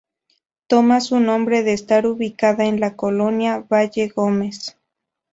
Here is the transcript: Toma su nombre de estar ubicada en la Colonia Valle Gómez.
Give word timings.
Toma 0.65 0.99
su 0.99 1.19
nombre 1.19 1.61
de 1.61 1.73
estar 1.73 2.07
ubicada 2.07 2.65
en 2.65 2.79
la 2.79 2.95
Colonia 2.95 3.63
Valle 3.71 4.07
Gómez. 4.07 4.75